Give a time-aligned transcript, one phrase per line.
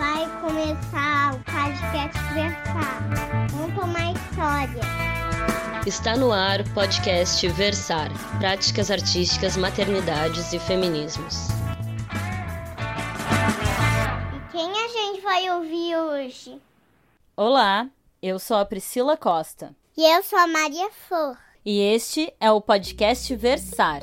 [0.00, 3.50] Vai começar o podcast Versar.
[3.52, 4.82] Conta uma história.
[5.86, 8.08] Está no ar o podcast Versar
[8.38, 11.48] Práticas Artísticas, Maternidades e Feminismos.
[14.34, 16.58] E quem a gente vai ouvir hoje?
[17.36, 17.86] Olá,
[18.22, 19.76] eu sou a Priscila Costa.
[19.94, 21.36] E eu sou a Maria Flor.
[21.62, 24.00] E este é o podcast Versar.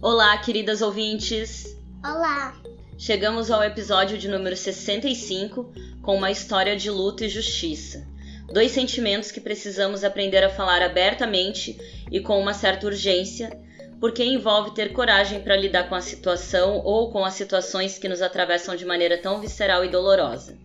[0.00, 1.76] Olá, queridas ouvintes!
[2.04, 2.54] Olá!
[2.96, 8.06] Chegamos ao episódio de número 65 com uma história de luta e justiça.
[8.46, 11.76] Dois sentimentos que precisamos aprender a falar abertamente
[12.12, 13.50] e com uma certa urgência,
[13.98, 18.22] porque envolve ter coragem para lidar com a situação ou com as situações que nos
[18.22, 20.56] atravessam de maneira tão visceral e dolorosa.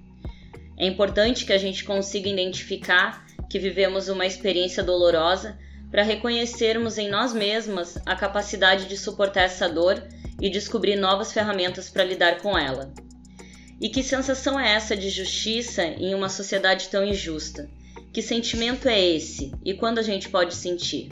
[0.77, 5.57] É importante que a gente consiga identificar que vivemos uma experiência dolorosa
[5.93, 10.03] para reconhecermos em nós mesmas a capacidade de suportar essa dor
[10.41, 12.91] e descobrir novas ferramentas para lidar com ela.
[13.79, 17.69] E que sensação é essa de justiça em uma sociedade tão injusta?
[18.11, 21.09] Que sentimento é esse e quando a gente pode sentir?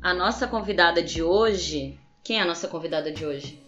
[0.00, 1.98] A nossa convidada de hoje.
[2.22, 3.60] Quem é a nossa convidada de hoje?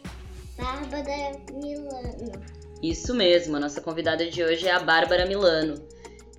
[0.56, 2.40] Bárbara Milano.
[2.80, 5.74] Isso mesmo, a nossa convidada de hoje é a Bárbara Milano,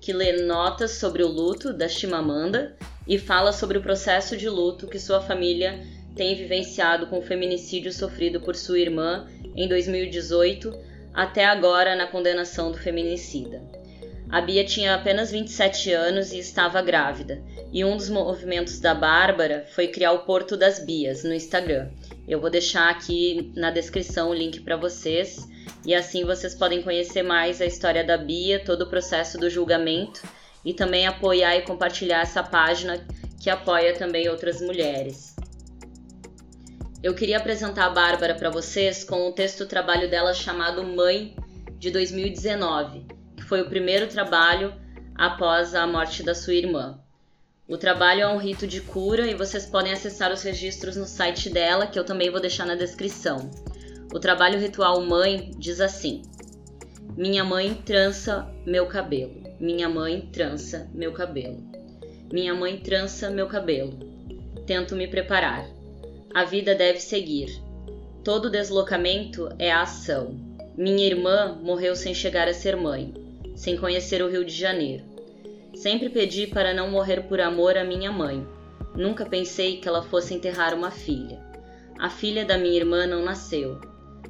[0.02, 4.88] que lê notas sobre o luto da Chimamanda e fala sobre o processo de luto
[4.88, 5.80] que sua família
[6.16, 10.76] tem vivenciado com o feminicídio sofrido por sua irmã em 2018
[11.14, 13.62] até agora na condenação do feminicida.
[14.28, 17.40] A Bia tinha apenas 27 anos e estava grávida,
[17.72, 21.90] e um dos movimentos da Bárbara foi criar o Porto das Bias no Instagram.
[22.26, 25.46] Eu vou deixar aqui na descrição o link para vocês,
[25.84, 30.22] e assim vocês podem conhecer mais a história da Bia, todo o processo do julgamento
[30.64, 33.04] e também apoiar e compartilhar essa página
[33.40, 35.34] que apoia também outras mulheres.
[37.02, 41.34] Eu queria apresentar a Bárbara para vocês com o texto trabalho dela chamado Mãe
[41.76, 43.04] de 2019,
[43.36, 44.72] que foi o primeiro trabalho
[45.16, 47.00] após a morte da sua irmã.
[47.66, 51.50] O trabalho é um rito de cura e vocês podem acessar os registros no site
[51.50, 53.50] dela, que eu também vou deixar na descrição.
[54.12, 56.20] O trabalho ritual Mãe diz assim:
[57.16, 59.42] Minha mãe trança meu cabelo.
[59.58, 61.62] Minha mãe trança meu cabelo.
[62.30, 63.98] Minha mãe trança meu cabelo.
[64.66, 65.66] Tento me preparar.
[66.34, 67.58] A vida deve seguir.
[68.22, 70.36] Todo deslocamento é a ação.
[70.76, 73.14] Minha irmã morreu sem chegar a ser mãe,
[73.56, 75.04] sem conhecer o Rio de Janeiro.
[75.74, 78.46] Sempre pedi para não morrer por amor à minha mãe.
[78.94, 81.40] Nunca pensei que ela fosse enterrar uma filha.
[81.98, 83.80] A filha da minha irmã não nasceu.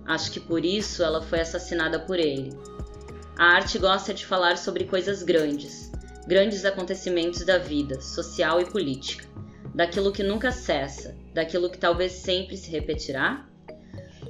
[0.05, 2.53] Acho que por isso ela foi assassinada por ele.
[3.37, 5.91] A arte gosta de falar sobre coisas grandes,
[6.27, 9.27] grandes acontecimentos da vida, social e política,
[9.75, 13.47] daquilo que nunca cessa, daquilo que talvez sempre se repetirá.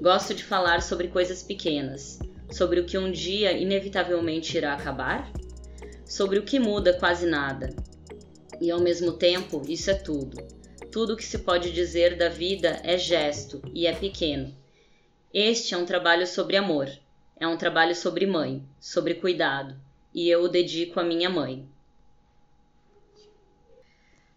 [0.00, 2.19] Gosto de falar sobre coisas pequenas,
[2.50, 5.33] sobre o que um dia inevitavelmente irá acabar,
[6.05, 7.75] sobre o que muda quase nada.
[8.61, 10.37] E ao mesmo tempo, isso é tudo.
[10.91, 14.62] Tudo o que se pode dizer da vida é gesto e é pequeno.
[15.32, 16.88] Este é um trabalho sobre amor
[17.43, 19.75] é um trabalho sobre mãe, sobre cuidado,
[20.15, 21.69] e eu o dedico à minha mãe.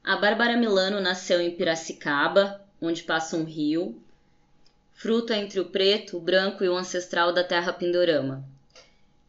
[0.04, 4.02] A Bárbara Milano nasceu em Piracicaba, onde passa um rio,
[4.92, 8.44] fruto entre o preto, o branco e o ancestral da terra Pindorama.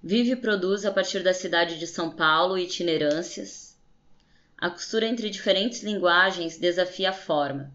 [0.03, 3.77] Vive e produz a partir da cidade de São Paulo itinerâncias.
[4.57, 7.71] A costura entre diferentes linguagens desafia a forma,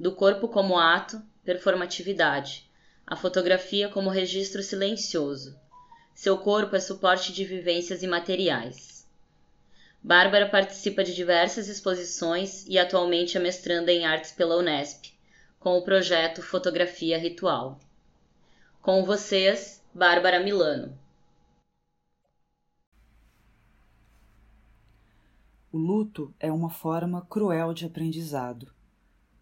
[0.00, 2.65] do corpo como ato, performatividade
[3.06, 5.56] a fotografia como registro silencioso.
[6.12, 9.06] Seu corpo é suporte de vivências imateriais.
[10.02, 15.12] Bárbara participa de diversas exposições e atualmente é mestranda em artes pela Unesp,
[15.60, 17.78] com o projeto Fotografia Ritual.
[18.82, 20.98] Com vocês, Bárbara Milano.
[25.70, 28.75] O luto é uma forma cruel de aprendizado.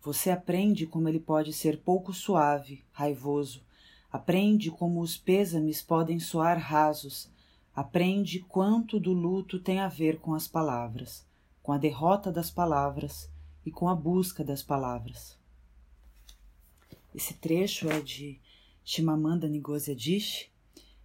[0.05, 3.65] Você aprende como ele pode ser pouco suave, raivoso.
[4.13, 7.31] Aprende como os pêsames podem soar rasos.
[7.75, 11.27] Aprende quanto do luto tem a ver com as palavras,
[11.63, 13.31] com a derrota das palavras
[13.65, 15.39] e com a busca das palavras.
[17.15, 18.39] Esse trecho é de
[18.85, 20.51] Chimamanda Ngozi Adichie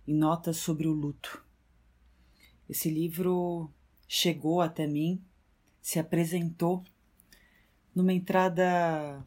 [0.06, 1.42] em Notas sobre o Luto.
[2.68, 3.72] Esse livro
[4.10, 5.24] chegou até mim,
[5.82, 6.84] se apresentou
[8.00, 9.26] numa entrada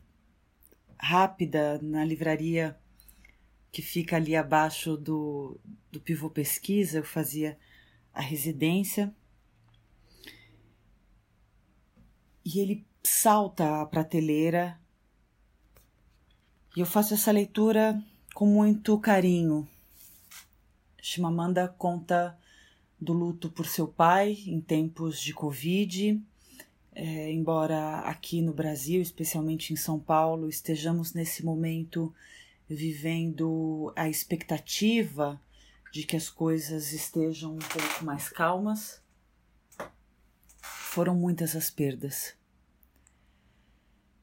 [0.98, 2.74] rápida na livraria
[3.70, 5.60] que fica ali abaixo do,
[5.90, 7.58] do Pivô Pesquisa, eu fazia
[8.14, 9.14] a residência.
[12.42, 14.80] E ele salta a prateleira
[16.74, 18.02] E eu faço essa leitura
[18.34, 19.68] com muito carinho.
[21.00, 22.38] Chimamanda conta
[22.98, 26.22] do luto por seu pai em tempos de Covid.
[26.94, 32.14] É, embora aqui no Brasil, especialmente em São Paulo, estejamos nesse momento
[32.68, 35.40] vivendo a expectativa
[35.90, 39.02] de que as coisas estejam um pouco mais calmas,
[40.60, 42.34] foram muitas as perdas.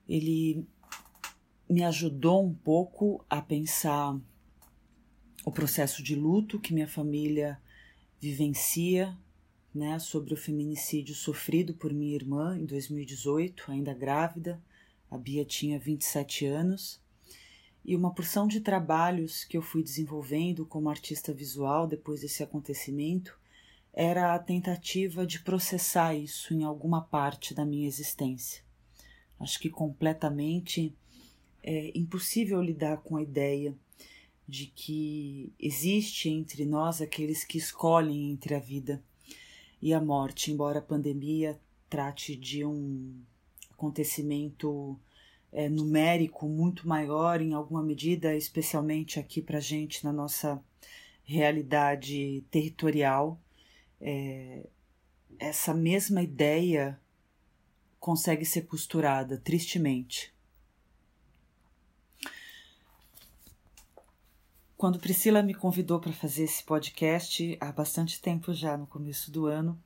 [0.08, 0.68] Ele
[1.68, 4.20] me ajudou um pouco a pensar
[5.46, 7.60] o processo de luto que minha família
[8.20, 9.18] vivencia,
[9.80, 14.62] né, sobre o feminicídio sofrido por minha irmã em 2018, ainda grávida.
[15.10, 17.02] A Bia tinha 27 anos.
[17.86, 23.40] E uma porção de trabalhos que eu fui desenvolvendo como artista visual depois desse acontecimento
[23.94, 28.62] era a tentativa de processar isso em alguma parte da minha existência.
[29.40, 30.94] Acho que completamente
[31.64, 33.74] é impossível lidar com a ideia
[34.46, 39.02] de que existe entre nós aqueles que escolhem entre a vida
[39.82, 41.60] e a morte, embora a pandemia
[41.90, 43.22] trate de um
[43.72, 45.00] acontecimento
[45.52, 50.62] é, numérico muito maior, em alguma medida, especialmente aqui para gente na nossa
[51.24, 53.40] realidade territorial,
[54.02, 54.68] é,
[55.38, 57.00] essa mesma ideia
[58.00, 60.34] consegue ser costurada, tristemente.
[64.80, 69.46] Quando Priscila me convidou para fazer esse podcast, há bastante tempo já, no começo do
[69.46, 69.78] ano,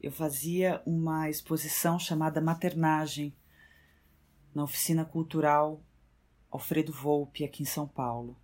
[0.00, 3.34] eu fazia uma exposição chamada Maternagem
[4.54, 5.82] na Oficina Cultural
[6.52, 8.36] Alfredo Volpe, aqui em São Paulo.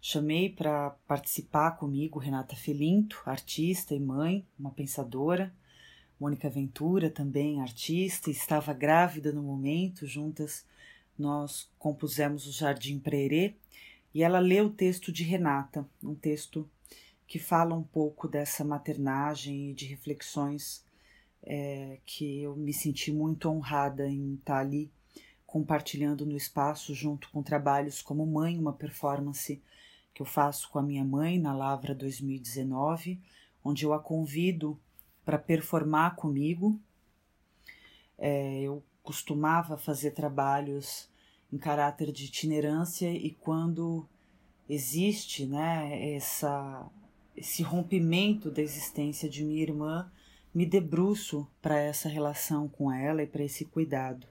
[0.00, 5.54] Chamei para participar comigo Renata Felinto, artista e mãe, uma pensadora,
[6.18, 10.64] Mônica Ventura, também artista, estava grávida no momento, juntas
[11.18, 13.56] nós compusemos o Jardim Prerê
[14.18, 16.68] e ela lê o texto de Renata, um texto
[17.24, 20.84] que fala um pouco dessa maternagem e de reflexões
[21.40, 24.90] é, que eu me senti muito honrada em estar ali
[25.46, 29.62] compartilhando no espaço junto com trabalhos como Mãe, uma performance
[30.12, 33.20] que eu faço com a minha mãe na Lavra 2019,
[33.62, 34.76] onde eu a convido
[35.24, 36.76] para performar comigo.
[38.18, 41.08] É, eu costumava fazer trabalhos
[41.52, 44.06] em caráter de itinerância e quando
[44.68, 46.86] existe né, essa,
[47.36, 50.10] esse rompimento da existência de minha irmã,
[50.54, 54.26] me debruço para essa relação com ela e para esse cuidado.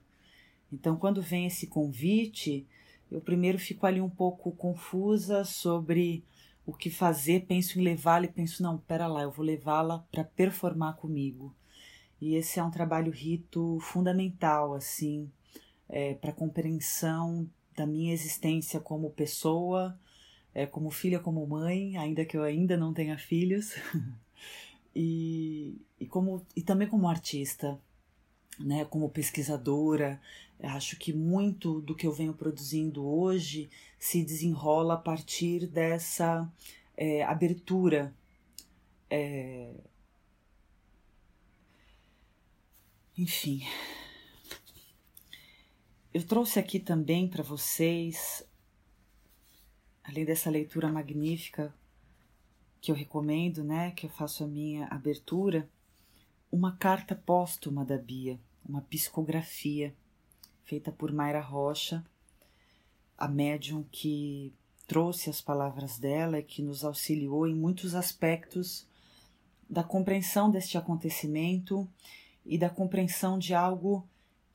[0.71, 2.67] Então, quando vem esse convite,
[3.09, 6.23] eu primeiro fico ali um pouco confusa sobre
[6.65, 10.25] o que fazer, penso em levá-la e penso, não, pera lá, eu vou levá-la para
[10.25, 11.55] performar comigo.
[12.19, 15.31] E esse é um trabalho rito fundamental, assim,
[15.89, 19.97] é, para compreensão da minha existência como pessoa,
[20.53, 23.75] é, como filha, como mãe, ainda que eu ainda não tenha filhos,
[24.95, 27.79] e, e, como, e também como artista,
[28.59, 30.19] né, como pesquisadora.
[30.59, 33.69] Acho que muito do que eu venho produzindo hoje
[33.99, 36.51] se desenrola a partir dessa
[36.95, 38.11] é, abertura.
[39.09, 39.75] É...
[43.15, 43.63] Enfim,
[46.17, 48.43] eu trouxe aqui também para vocês,
[50.03, 51.71] além dessa leitura magnífica
[52.81, 55.69] que eu recomendo, né, que eu faço a minha abertura,
[56.51, 59.93] uma carta póstuma da Bia, uma psicografia
[60.65, 62.03] feita por Mayra Rocha,
[63.15, 64.51] a médium que
[64.87, 68.87] trouxe as palavras dela e que nos auxiliou em muitos aspectos
[69.69, 71.87] da compreensão deste acontecimento
[72.43, 74.03] e da compreensão de algo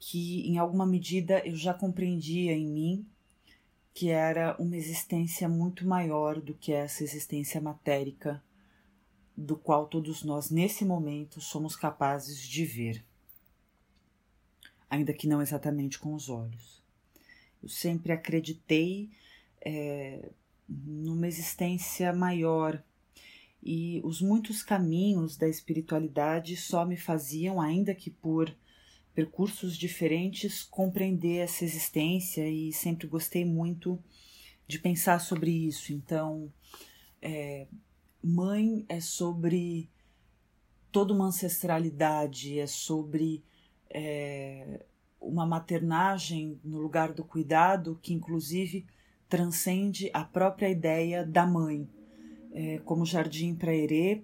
[0.04, 3.06] que em alguma medida eu já compreendia em mim
[3.94, 8.42] que era uma existência muito maior do que essa existência matérica
[9.36, 13.04] do qual todos nós nesse momento somos capazes de ver,
[14.90, 16.82] ainda que não exatamente com os olhos.
[17.62, 19.08] Eu sempre acreditei
[19.60, 20.30] é,
[20.68, 22.82] numa existência maior
[23.62, 28.52] e os muitos caminhos da espiritualidade só me faziam, ainda que por
[29.14, 34.02] percursos diferentes, compreender essa existência e sempre gostei muito
[34.66, 35.92] de pensar sobre isso.
[35.92, 36.52] Então,
[37.20, 37.66] é,
[38.22, 39.90] mãe é sobre
[40.90, 43.42] toda uma ancestralidade, é sobre
[43.90, 44.84] é,
[45.20, 48.86] uma maternagem no lugar do cuidado que, inclusive,
[49.28, 51.88] transcende a própria ideia da mãe.
[52.54, 54.22] É, como Jardim Praerê,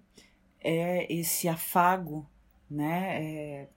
[0.61, 2.29] é esse afago,
[2.71, 3.25] né?
[3.25, 3.69] É,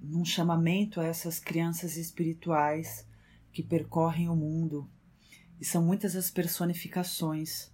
[0.00, 3.06] num chamamento a essas crianças espirituais
[3.52, 4.90] que percorrem o mundo
[5.60, 7.70] e são muitas as personificações.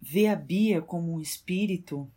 [0.00, 2.10] Ver a Bia como um espírito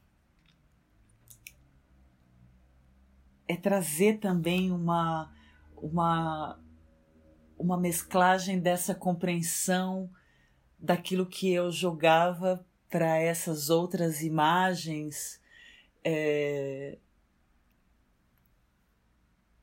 [3.47, 5.33] é trazer também uma,
[5.75, 6.59] uma,
[7.57, 10.09] uma mesclagem dessa compreensão
[10.77, 15.41] daquilo que eu jogava para essas outras imagens.
[16.03, 16.97] É,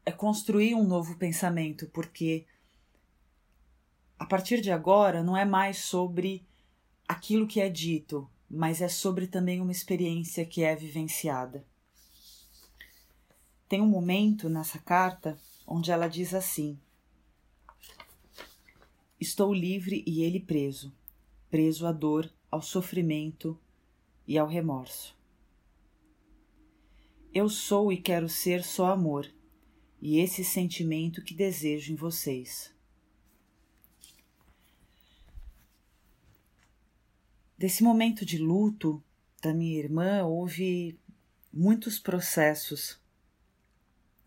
[0.06, 2.46] é construir um novo pensamento, porque
[4.16, 6.46] a partir de agora não é mais sobre
[7.08, 11.66] aquilo que é dito, mas é sobre também uma experiência que é vivenciada.
[13.68, 15.36] Tem um momento nessa carta
[15.66, 16.78] onde ela diz assim:
[19.20, 20.94] Estou livre e ele preso,
[21.50, 23.58] preso à dor, ao sofrimento
[24.24, 25.16] e ao remorso.
[27.34, 29.28] Eu sou e quero ser só amor,
[30.00, 32.74] e esse sentimento que desejo em vocês.
[37.58, 39.02] Desse momento de luto
[39.42, 40.98] da minha irmã, houve
[41.52, 43.00] muitos processos.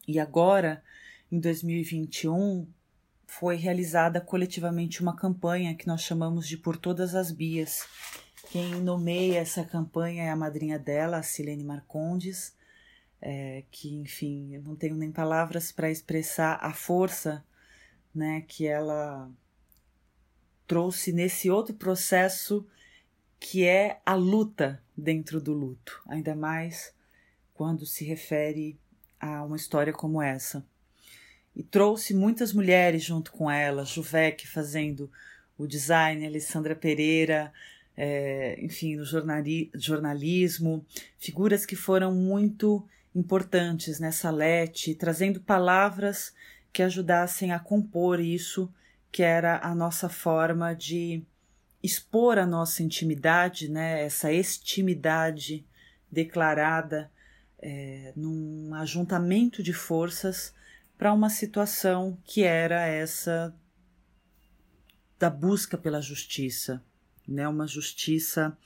[0.07, 0.83] E agora,
[1.31, 2.67] em 2021,
[3.27, 7.85] foi realizada coletivamente uma campanha que nós chamamos de Por Todas as Bias.
[8.51, 12.55] Quem nomeia essa campanha é a madrinha dela, a Silene Marcondes,
[13.21, 17.43] é, que, enfim, eu não tenho nem palavras para expressar a força
[18.13, 19.29] né, que ela
[20.65, 22.65] trouxe nesse outro processo
[23.39, 26.93] que é a luta dentro do luto, ainda mais
[27.53, 28.77] quando se refere
[29.19, 30.65] a uma história como essa.
[31.55, 35.09] E trouxe muitas mulheres junto com ela, Juvec fazendo
[35.57, 37.51] o design, Alessandra Pereira,
[37.97, 39.03] é, enfim, no
[39.75, 40.85] jornalismo,
[41.17, 42.87] figuras que foram muito
[43.19, 46.33] importantes nessa lete, trazendo palavras
[46.71, 48.71] que ajudassem a compor isso,
[49.11, 51.23] que era a nossa forma de
[51.81, 55.65] expor a nossa intimidade, né, essa extimidade
[56.11, 57.11] declarada
[57.57, 60.53] é, num ajuntamento de forças
[60.97, 63.55] para uma situação que era essa
[65.17, 66.83] da busca pela justiça,
[67.27, 68.57] né, uma justiça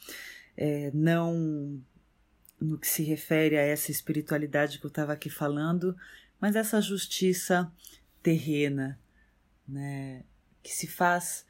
[0.57, 1.81] é, não
[2.63, 5.95] no que se refere a essa espiritualidade que eu estava aqui falando,
[6.39, 7.71] mas essa justiça
[8.21, 8.97] terrena,
[9.67, 10.23] né,
[10.61, 11.45] que se faz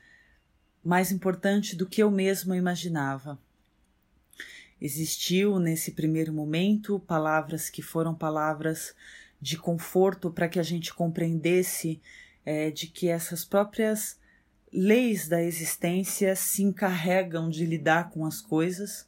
[0.84, 3.40] mais importante do que eu mesmo imaginava.
[4.82, 8.94] Existiu nesse primeiro momento palavras que foram palavras
[9.40, 12.02] de conforto para que a gente compreendesse
[12.44, 14.20] é, de que essas próprias
[14.72, 19.08] leis da existência se encarregam de lidar com as coisas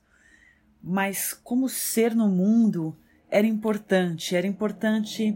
[0.87, 2.95] mas como ser no mundo
[3.27, 5.35] era importante, era importante,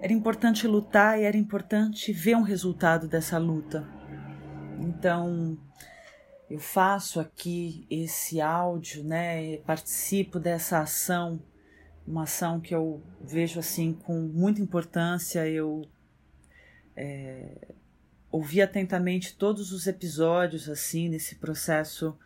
[0.00, 3.84] era importante lutar e era importante ver um resultado dessa luta.
[4.78, 5.58] Então,
[6.48, 11.42] eu faço aqui esse áudio, né, participo dessa ação,
[12.06, 15.48] uma ação que eu vejo assim com muita importância.
[15.48, 15.82] Eu
[16.94, 17.74] é,
[18.30, 22.16] ouvi atentamente todos os episódios assim nesse processo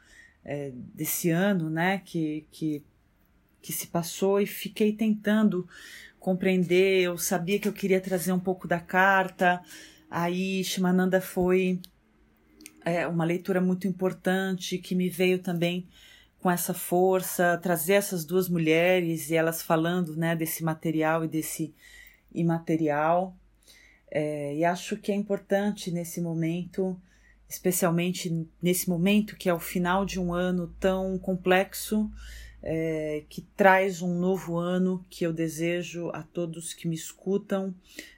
[0.44, 2.82] é, desse ano, né, que, que,
[3.60, 5.68] que se passou e fiquei tentando
[6.18, 7.02] compreender.
[7.02, 9.60] Eu sabia que eu queria trazer um pouco da carta.
[10.10, 11.80] Aí Shimananda foi
[12.84, 15.86] é, uma leitura muito importante que me veio também
[16.40, 21.74] com essa força, trazer essas duas mulheres e elas falando né, desse material e desse
[22.32, 23.36] imaterial.
[24.10, 27.00] É, e acho que é importante nesse momento
[27.50, 32.08] especialmente nesse momento que é o final de um ano tão complexo,
[32.62, 37.74] é, que traz um novo ano que eu desejo a todos que me escutam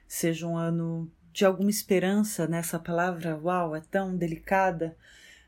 [0.07, 4.95] seja um ano de alguma esperança nessa palavra, uau, é tão delicada,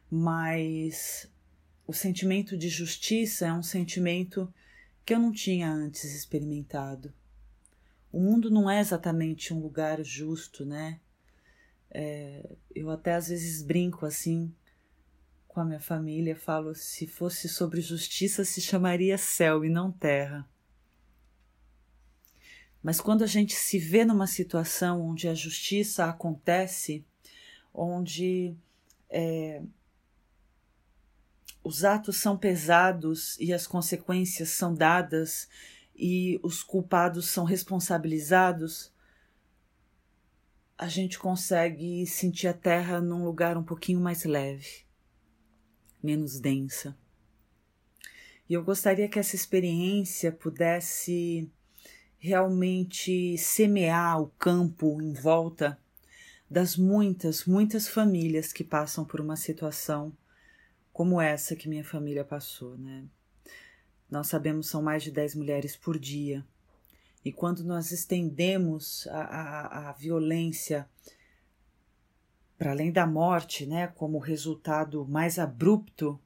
[0.09, 1.29] mas
[1.85, 4.51] o sentimento de justiça é um sentimento
[5.05, 7.13] que eu não tinha antes experimentado.
[8.11, 10.99] O mundo não é exatamente um lugar justo, né?
[11.97, 14.53] É, eu até às vezes brinco assim
[15.47, 20.45] com a minha família, falo se fosse sobre justiça se chamaria céu e não terra.
[22.83, 27.05] Mas quando a gente se vê numa situação onde a justiça acontece,
[27.73, 28.53] onde
[29.09, 29.61] é,
[31.63, 35.47] os atos são pesados e as consequências são dadas
[35.95, 38.91] e os culpados são responsabilizados,
[40.77, 44.85] a gente consegue sentir a terra num lugar um pouquinho mais leve,
[46.03, 46.97] menos densa.
[48.47, 51.49] E eu gostaria que essa experiência pudesse
[52.17, 55.79] realmente semear o campo em volta
[56.49, 60.15] das muitas, muitas famílias que passam por uma situação
[60.93, 63.03] como essa que minha família passou, né?
[64.09, 66.45] Nós sabemos são mais de 10 mulheres por dia.
[67.25, 70.87] E quando nós estendemos a, a, a violência
[72.55, 76.19] para além da morte, né, como resultado mais abrupto,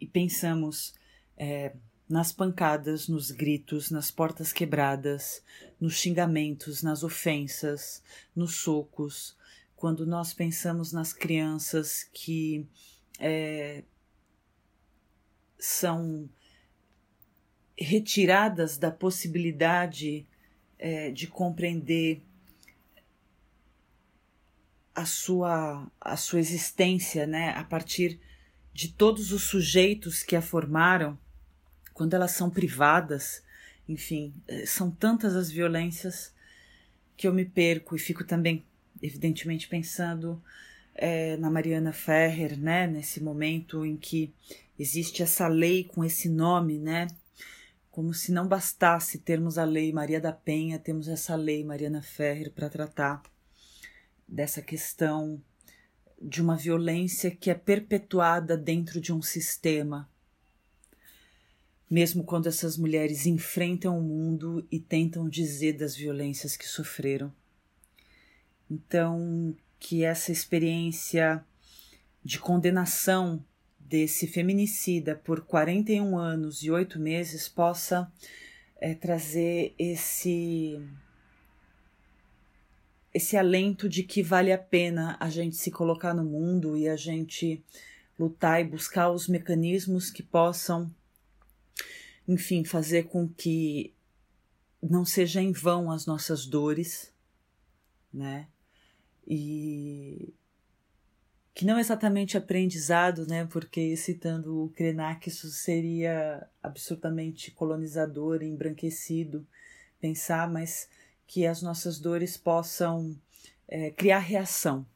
[0.00, 0.92] e pensamos
[1.36, 1.74] é,
[2.08, 5.42] nas pancadas, nos gritos, nas portas quebradas,
[5.80, 8.02] nos xingamentos, nas ofensas,
[8.34, 9.36] nos socos,
[9.76, 12.66] quando nós pensamos nas crianças que
[13.18, 13.84] é,
[15.58, 16.28] são
[17.76, 20.26] retiradas da possibilidade
[20.78, 22.22] é, de compreender
[24.94, 28.20] a sua, a sua existência, né, a partir
[28.72, 31.18] de todos os sujeitos que a formaram,
[31.92, 33.42] quando elas são privadas,
[33.88, 36.32] enfim, eh, são tantas as violências
[37.16, 38.64] que eu me perco e fico também,
[39.02, 40.42] evidentemente, pensando
[40.94, 44.32] é, na Mariana Ferrer, né, nesse momento em que
[44.78, 47.06] existe essa lei com esse nome, né,
[47.94, 52.50] como se não bastasse termos a lei Maria da Penha, temos essa lei Mariana Ferrer
[52.50, 53.22] para tratar
[54.26, 55.40] dessa questão
[56.20, 60.10] de uma violência que é perpetuada dentro de um sistema.
[61.88, 67.32] Mesmo quando essas mulheres enfrentam o mundo e tentam dizer das violências que sofreram.
[68.68, 71.46] Então, que essa experiência
[72.24, 73.44] de condenação
[73.84, 78.10] desse feminicida por 41 anos e 8 meses possa
[78.80, 80.80] é, trazer esse
[83.12, 86.96] esse alento de que vale a pena a gente se colocar no mundo e a
[86.96, 87.62] gente
[88.18, 90.92] lutar e buscar os mecanismos que possam,
[92.26, 93.94] enfim, fazer com que
[94.82, 97.12] não seja em vão as nossas dores,
[98.12, 98.48] né?
[99.26, 100.34] E
[101.54, 103.46] que não exatamente aprendizado, né?
[103.46, 109.46] Porque citando o Krenak, isso seria absolutamente colonizador, embranquecido
[110.00, 110.88] pensar, mas
[111.26, 113.16] que as nossas dores possam
[113.68, 114.86] é, criar reação,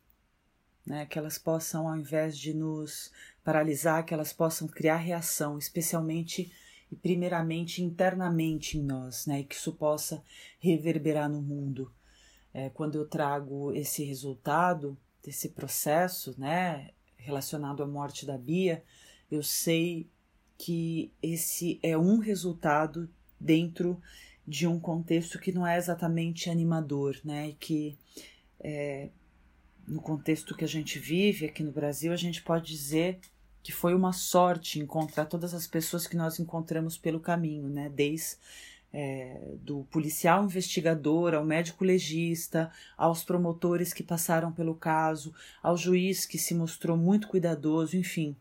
[0.85, 1.07] né?
[1.07, 3.11] que elas possam, ao invés de nos
[3.43, 6.53] paralisar, que elas possam criar reação, especialmente
[6.91, 9.41] e primeiramente internamente em nós, né?
[9.41, 10.23] e que isso possa
[10.59, 11.91] reverberar no mundo.
[12.53, 18.83] É, quando eu trago esse resultado desse processo, né, relacionado à morte da Bia,
[19.31, 20.09] eu sei
[20.57, 24.01] que esse é um resultado dentro
[24.47, 27.51] de um contexto que não é exatamente animador, né?
[27.51, 27.99] E que
[28.59, 29.11] é,
[29.87, 33.21] no contexto que a gente vive aqui no Brasil, a gente pode dizer
[33.63, 37.91] que foi uma sorte encontrar todas as pessoas que nós encontramos pelo caminho, né?
[37.91, 38.37] Desde
[38.93, 46.25] é, do policial investigador ao médico legista, aos promotores que passaram pelo caso, ao juiz
[46.25, 48.37] que se mostrou muito cuidadoso, enfim.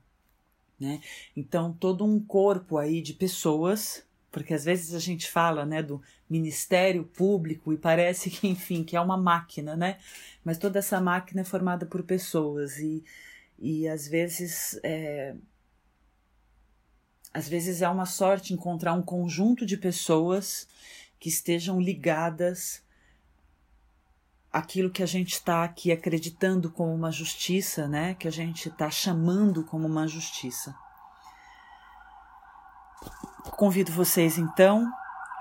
[0.80, 1.02] Né?
[1.36, 4.06] Então, todo um corpo aí de pessoas
[4.38, 8.96] porque às vezes a gente fala, né, do Ministério Público e parece que, enfim, que
[8.96, 9.98] é uma máquina, né?
[10.44, 13.04] Mas toda essa máquina é formada por pessoas e,
[13.58, 15.34] e às vezes é,
[17.34, 20.68] às vezes é uma sorte encontrar um conjunto de pessoas
[21.20, 22.84] que estejam ligadas
[24.52, 28.14] àquilo que a gente está aqui acreditando como uma justiça, né?
[28.16, 30.76] Que a gente está chamando como uma justiça.
[33.52, 34.92] Convido vocês então,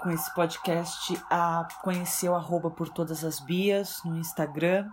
[0.03, 4.89] com esse podcast, a conhecer o arroba por todas as bias no Instagram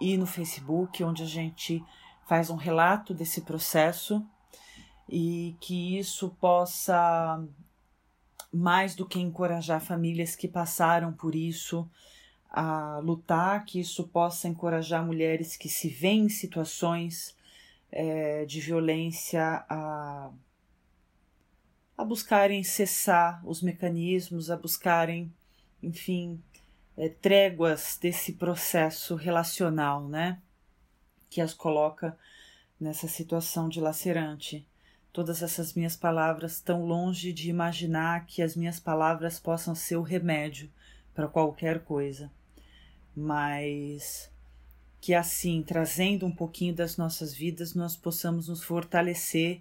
[0.00, 1.84] e no Facebook, onde a gente
[2.26, 4.24] faz um relato desse processo
[5.12, 7.46] e que isso possa,
[8.50, 11.86] mais do que encorajar famílias que passaram por isso
[12.50, 17.36] a lutar, que isso possa encorajar mulheres que se veem em situações
[17.90, 20.30] é, de violência a
[21.96, 25.32] a buscarem cessar os mecanismos, a buscarem,
[25.82, 26.42] enfim,
[26.96, 30.40] é, tréguas desse processo relacional, né?
[31.30, 32.18] Que as coloca
[32.80, 34.66] nessa situação dilacerante.
[35.12, 40.02] Todas essas minhas palavras tão longe de imaginar que as minhas palavras possam ser o
[40.02, 40.70] remédio
[41.14, 42.30] para qualquer coisa,
[43.14, 44.30] mas
[45.02, 49.60] que assim, trazendo um pouquinho das nossas vidas, nós possamos nos fortalecer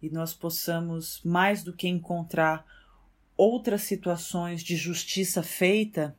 [0.00, 2.64] e nós possamos, mais do que encontrar
[3.36, 6.16] outras situações de justiça feita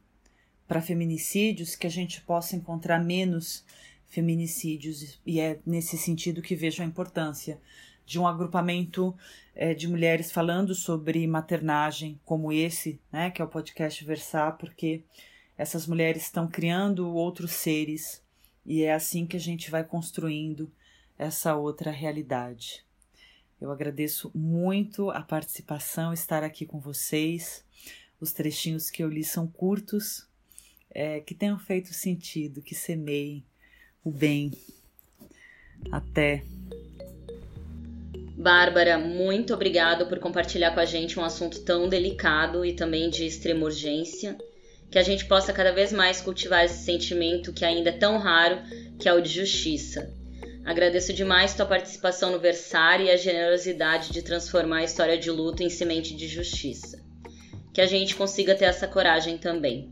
[0.67, 3.63] para feminicídios, que a gente possa encontrar menos
[4.09, 5.19] feminicídios.
[5.25, 7.59] E é nesse sentido que vejo a importância
[8.05, 9.15] de um agrupamento
[9.55, 15.03] é, de mulheres falando sobre maternagem, como esse, né, que é o podcast Versar, porque
[15.57, 18.23] essas mulheres estão criando outros seres
[18.65, 20.71] e é assim que a gente vai construindo
[21.17, 22.83] essa outra realidade.
[23.59, 27.63] Eu agradeço muito a participação, estar aqui com vocês.
[28.19, 30.27] Os trechinhos que eu li são curtos,
[30.89, 33.43] é, que tenham feito sentido, que semeiem
[34.03, 34.51] o bem.
[35.91, 36.43] Até.
[38.43, 43.25] Bárbara, muito obrigado por compartilhar com a gente um assunto tão delicado e também de
[43.25, 44.37] extrema urgência.
[44.91, 48.61] Que a gente possa cada vez mais cultivar esse sentimento que ainda é tão raro,
[48.99, 50.13] que é o de justiça.
[50.65, 55.63] Agradeço demais tua participação no Versário e a generosidade de transformar a história de luto
[55.63, 57.01] em semente de justiça.
[57.73, 59.89] Que a gente consiga ter essa coragem também.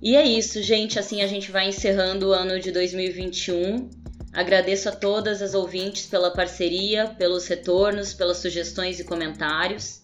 [0.00, 0.98] E é isso, gente.
[0.98, 4.05] Assim a gente vai encerrando o ano de 2021.
[4.36, 10.02] Agradeço a todas as ouvintes pela parceria, pelos retornos, pelas sugestões e comentários.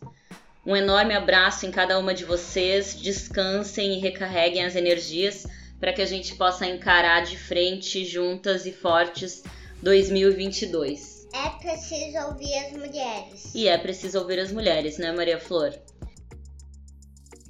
[0.65, 2.95] Um enorme abraço em cada uma de vocês.
[2.95, 5.47] Descansem e recarreguem as energias
[5.79, 9.43] para que a gente possa encarar de frente, juntas e fortes,
[9.83, 11.29] 2022.
[11.35, 13.55] É preciso ouvir as mulheres.
[13.55, 15.75] E é preciso ouvir as mulheres, né, Maria Flor?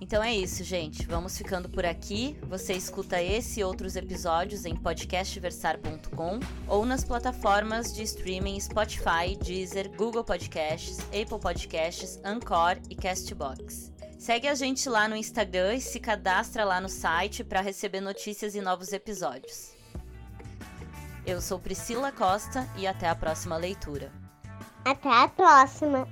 [0.02, 1.06] Então é isso, gente.
[1.06, 2.36] Vamos ficando por aqui.
[2.48, 9.88] Você escuta esse e outros episódios em podcastversar.com ou nas plataformas de streaming Spotify, Deezer,
[9.92, 13.92] Google Podcasts, Apple Podcasts, Anchor e Castbox.
[14.18, 18.56] Segue a gente lá no Instagram e se cadastra lá no site para receber notícias
[18.56, 19.70] e novos episódios.
[21.24, 24.10] Eu sou Priscila Costa e até a próxima leitura.
[24.84, 26.08] Até a próxima!